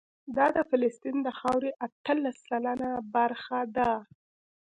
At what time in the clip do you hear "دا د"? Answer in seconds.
0.37-0.57